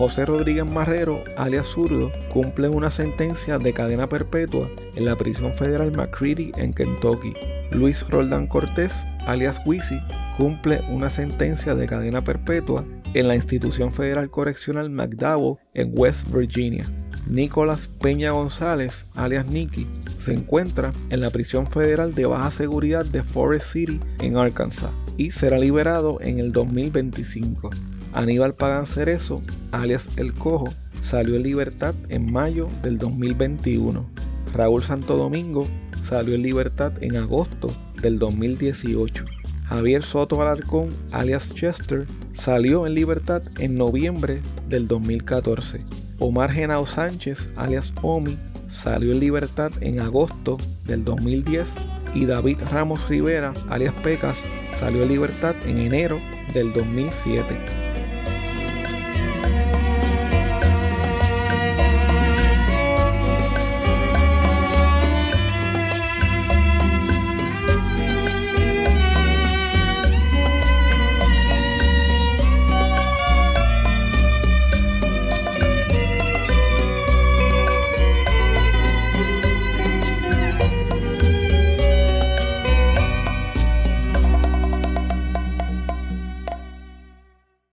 José 0.00 0.24
Rodríguez 0.24 0.64
Marrero, 0.64 1.22
alias 1.36 1.66
Zurdo, 1.66 2.10
cumple 2.32 2.70
una 2.70 2.90
sentencia 2.90 3.58
de 3.58 3.74
cadena 3.74 4.08
perpetua 4.08 4.70
en 4.94 5.04
la 5.04 5.14
prisión 5.14 5.52
federal 5.52 5.92
McCready 5.92 6.52
en 6.56 6.72
Kentucky. 6.72 7.34
Luis 7.70 8.08
Roldán 8.08 8.46
Cortés, 8.46 8.94
alias 9.26 9.60
Wisi, 9.66 10.00
cumple 10.38 10.80
una 10.88 11.10
sentencia 11.10 11.74
de 11.74 11.86
cadena 11.86 12.22
perpetua 12.22 12.86
en 13.12 13.28
la 13.28 13.36
institución 13.36 13.92
federal 13.92 14.30
correccional 14.30 14.88
McDowell 14.88 15.58
en 15.74 15.92
West 15.92 16.32
Virginia. 16.32 16.86
Nicolás 17.28 17.88
Peña 18.00 18.32
González, 18.32 19.06
alias 19.14 19.46
Nicky, 19.46 19.86
se 20.18 20.34
encuentra 20.34 20.92
en 21.10 21.20
la 21.20 21.30
prisión 21.30 21.66
federal 21.66 22.14
de 22.14 22.26
baja 22.26 22.50
seguridad 22.50 23.04
de 23.04 23.22
Forest 23.22 23.72
City 23.72 24.00
en 24.20 24.36
Arkansas 24.36 24.90
y 25.16 25.30
será 25.30 25.58
liberado 25.58 26.18
en 26.20 26.38
el 26.38 26.52
2025. 26.52 27.70
Aníbal 28.12 28.54
Pagan 28.54 28.86
Cerezo, 28.86 29.40
alias 29.70 30.08
El 30.16 30.34
Cojo, 30.34 30.72
salió 31.02 31.36
en 31.36 31.42
libertad 31.42 31.94
en 32.08 32.32
mayo 32.32 32.68
del 32.82 32.98
2021. 32.98 34.04
Raúl 34.52 34.82
Santo 34.82 35.16
Domingo 35.16 35.64
salió 36.02 36.34
en 36.34 36.42
libertad 36.42 36.92
en 37.00 37.16
agosto 37.16 37.68
del 38.02 38.18
2018. 38.18 39.24
Javier 39.64 40.02
Soto 40.02 40.42
Alarcón, 40.42 40.90
alias 41.12 41.54
Chester, 41.54 42.06
salió 42.34 42.86
en 42.86 42.94
libertad 42.94 43.42
en 43.58 43.76
noviembre 43.76 44.42
del 44.68 44.88
2014. 44.88 45.78
Omar 46.20 46.52
Genao 46.52 46.86
Sánchez, 46.86 47.48
alias 47.56 47.92
Omi, 48.02 48.38
salió 48.70 49.12
en 49.12 49.20
libertad 49.20 49.72
en 49.80 50.00
agosto 50.00 50.58
del 50.84 51.04
2010 51.04 51.68
y 52.14 52.26
David 52.26 52.58
Ramos 52.70 53.08
Rivera, 53.08 53.54
alias 53.68 53.94
Pecas, 54.02 54.38
salió 54.78 55.02
en 55.02 55.08
libertad 55.08 55.56
en 55.64 55.78
enero 55.78 56.20
del 56.54 56.72
2007. 56.72 57.89